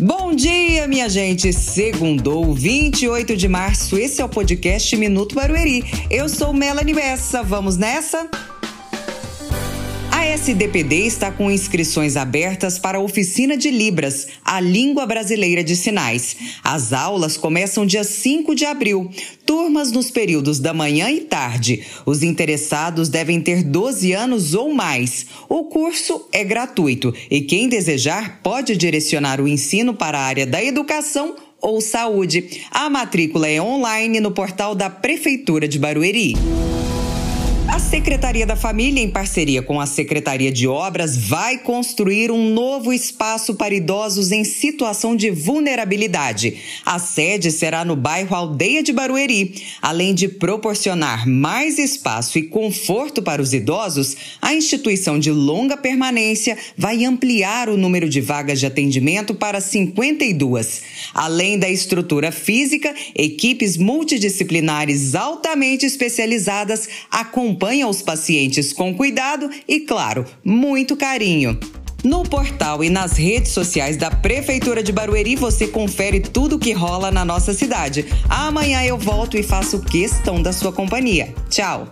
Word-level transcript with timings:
Bom 0.00 0.32
dia, 0.32 0.86
minha 0.86 1.08
gente. 1.08 1.52
Segundou, 1.52 2.54
28 2.54 3.36
de 3.36 3.48
março. 3.48 3.98
Esse 3.98 4.22
é 4.22 4.24
o 4.24 4.28
podcast 4.28 4.96
Minuto 4.96 5.34
Barueri. 5.34 5.82
Eu 6.08 6.28
sou 6.28 6.52
Melanie 6.52 6.94
Bessa. 6.94 7.42
Vamos 7.42 7.76
nessa? 7.76 8.30
A 10.18 10.26
SDPD 10.26 11.06
está 11.06 11.30
com 11.30 11.48
inscrições 11.48 12.16
abertas 12.16 12.76
para 12.76 12.98
a 12.98 13.00
oficina 13.00 13.56
de 13.56 13.70
Libras, 13.70 14.26
a 14.44 14.58
língua 14.58 15.06
brasileira 15.06 15.62
de 15.62 15.76
sinais. 15.76 16.36
As 16.64 16.92
aulas 16.92 17.36
começam 17.36 17.86
dia 17.86 18.02
5 18.02 18.52
de 18.52 18.64
abril, 18.64 19.08
turmas 19.46 19.92
nos 19.92 20.10
períodos 20.10 20.58
da 20.58 20.74
manhã 20.74 21.08
e 21.08 21.20
tarde. 21.20 21.86
Os 22.04 22.24
interessados 22.24 23.08
devem 23.08 23.40
ter 23.40 23.62
12 23.62 24.12
anos 24.12 24.54
ou 24.54 24.74
mais. 24.74 25.26
O 25.48 25.66
curso 25.66 26.26
é 26.32 26.42
gratuito 26.42 27.14
e 27.30 27.42
quem 27.42 27.68
desejar 27.68 28.40
pode 28.42 28.76
direcionar 28.76 29.40
o 29.40 29.46
ensino 29.46 29.94
para 29.94 30.18
a 30.18 30.22
área 30.22 30.44
da 30.44 30.60
educação 30.60 31.36
ou 31.60 31.80
saúde. 31.80 32.64
A 32.72 32.90
matrícula 32.90 33.48
é 33.48 33.62
online 33.62 34.18
no 34.18 34.32
portal 34.32 34.74
da 34.74 34.90
Prefeitura 34.90 35.68
de 35.68 35.78
Barueri. 35.78 36.34
A 37.70 37.78
Secretaria 37.78 38.46
da 38.46 38.56
Família, 38.56 39.02
em 39.02 39.10
parceria 39.10 39.60
com 39.60 39.78
a 39.78 39.84
Secretaria 39.84 40.50
de 40.50 40.66
Obras, 40.66 41.16
vai 41.18 41.58
construir 41.58 42.30
um 42.30 42.50
novo 42.50 42.94
espaço 42.94 43.54
para 43.54 43.74
idosos 43.74 44.32
em 44.32 44.42
situação 44.42 45.14
de 45.14 45.30
vulnerabilidade. 45.30 46.56
A 46.84 46.98
sede 46.98 47.52
será 47.52 47.84
no 47.84 47.94
bairro 47.94 48.34
Aldeia 48.34 48.82
de 48.82 48.90
Barueri. 48.90 49.62
Além 49.82 50.14
de 50.14 50.28
proporcionar 50.28 51.28
mais 51.28 51.78
espaço 51.78 52.38
e 52.38 52.44
conforto 52.44 53.22
para 53.22 53.42
os 53.42 53.52
idosos, 53.52 54.16
a 54.40 54.54
instituição 54.54 55.18
de 55.18 55.30
longa 55.30 55.76
permanência 55.76 56.56
vai 56.76 57.04
ampliar 57.04 57.68
o 57.68 57.76
número 57.76 58.08
de 58.08 58.22
vagas 58.22 58.58
de 58.58 58.66
atendimento 58.66 59.34
para 59.34 59.60
52. 59.60 60.82
Além 61.12 61.58
da 61.58 61.68
estrutura 61.68 62.32
física, 62.32 62.94
equipes 63.14 63.76
multidisciplinares 63.76 65.14
altamente 65.14 65.84
especializadas 65.84 66.88
acompanham 67.10 67.57
acompanha 67.58 67.88
os 67.88 68.00
pacientes 68.00 68.72
com 68.72 68.94
cuidado 68.94 69.50
e, 69.66 69.80
claro, 69.80 70.24
muito 70.44 70.96
carinho. 70.96 71.58
No 72.04 72.22
portal 72.22 72.84
e 72.84 72.88
nas 72.88 73.16
redes 73.16 73.50
sociais 73.50 73.96
da 73.96 74.08
Prefeitura 74.08 74.84
de 74.84 74.92
Barueri 74.92 75.34
você 75.34 75.66
confere 75.66 76.20
tudo 76.20 76.54
o 76.54 76.58
que 76.58 76.72
rola 76.72 77.10
na 77.10 77.24
nossa 77.24 77.52
cidade. 77.52 78.06
Amanhã 78.28 78.84
eu 78.84 78.96
volto 78.96 79.36
e 79.36 79.42
faço 79.42 79.80
questão 79.80 80.40
da 80.40 80.52
sua 80.52 80.72
companhia. 80.72 81.34
Tchau! 81.50 81.88